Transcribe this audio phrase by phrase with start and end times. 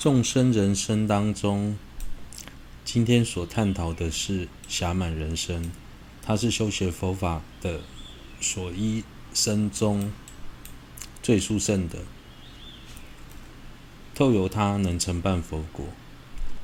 [0.00, 1.76] 众生人生当中，
[2.86, 5.70] 今天所探讨的是暇满人生，
[6.22, 7.82] 它是修学佛法的
[8.40, 9.04] 所依
[9.34, 10.10] 生中
[11.22, 11.98] 最殊胜的，
[14.14, 15.88] 透由它能成办佛果、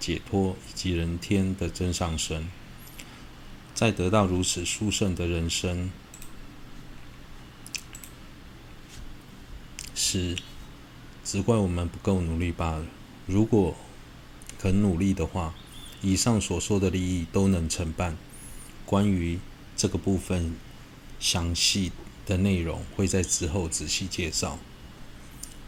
[0.01, 2.49] 解脱以及人天的真上身，
[3.75, 5.91] 再得到如此殊胜的人生，
[9.95, 10.39] 是
[11.23, 12.87] 只怪我们不够努力罢了。
[13.27, 13.75] 如果
[14.59, 15.55] 肯努力的话，
[16.01, 18.17] 以上所说的利益都能承办。
[18.85, 19.41] 关于
[19.77, 20.55] 这个部分
[21.19, 21.91] 详细
[22.25, 24.59] 的内容，会在之后仔细介绍。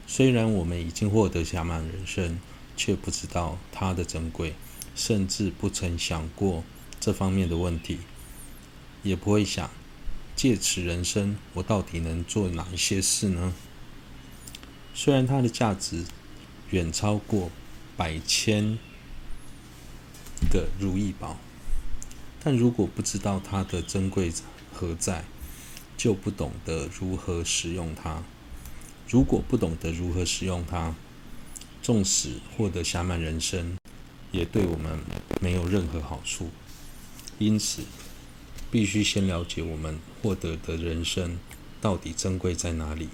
[0.07, 2.39] 虽然我们已经获得暇满人生，
[2.77, 4.55] 却不知道它的珍贵，
[4.95, 6.63] 甚至不曾想过
[7.01, 7.99] 这方面的问题，
[9.03, 9.69] 也不会想
[10.37, 13.53] 借此人生，我到底能做哪一些事呢？
[14.95, 16.05] 虽然它的价值，
[16.71, 17.51] 远超过
[17.97, 18.79] 百千
[20.51, 21.39] 个如意宝，
[22.43, 24.33] 但如果不知道它的珍贵
[24.73, 25.25] 何在，
[25.97, 28.23] 就不懂得如何使用它。
[29.09, 30.95] 如果不懂得如何使用它，
[31.83, 33.79] 纵使获得侠满人生，
[34.31, 35.01] 也对我们
[35.41, 36.51] 没有任何好处。
[37.39, 37.83] 因此，
[38.71, 41.39] 必须先了解我们获得的人生
[41.81, 43.09] 到底珍贵在哪里，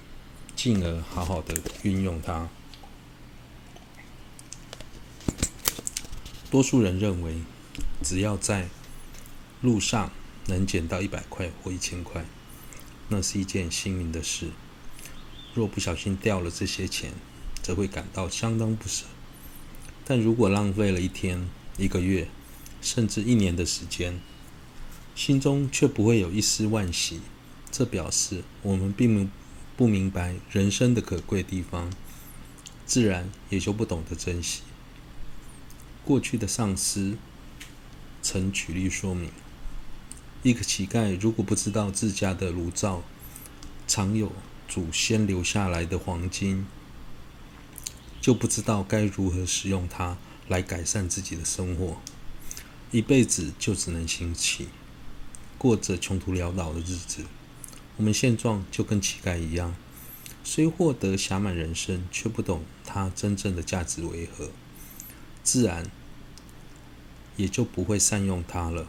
[0.55, 2.49] 进而好好的运用它。
[6.55, 7.35] 多数人认为，
[8.01, 8.69] 只要在
[9.59, 10.09] 路上
[10.45, 12.25] 能捡到一百块或一千块，
[13.09, 14.51] 那是一件幸运的事。
[15.53, 17.11] 若不小心掉了这些钱，
[17.61, 19.03] 则会感到相当不舍。
[20.05, 22.29] 但如果浪费了一天、一个月，
[22.81, 24.21] 甚至一年的时间，
[25.13, 27.19] 心中却不会有一丝惋惜，
[27.69, 29.29] 这表示我们并
[29.75, 31.91] 不明白人生的可贵地方，
[32.85, 34.61] 自然也就不懂得珍惜。
[36.05, 37.17] 过去的上师
[38.21, 39.31] 曾举例说明：
[40.43, 43.01] 一个乞丐如果不知道自家的炉灶
[43.87, 44.31] 藏有
[44.67, 46.67] 祖先留下来的黄金，
[48.21, 51.97] 就不知道该如何使用它来改善自己的生活，
[52.91, 54.67] 一辈子就只能行乞，
[55.57, 57.25] 过着穷途潦倒的日子。
[57.97, 59.73] 我们现状就跟乞丐一样，
[60.43, 64.51] 虽获得暇满人生，却不懂它真正的价值为何。
[65.43, 65.91] 自然
[67.35, 68.87] 也就不会善用它了。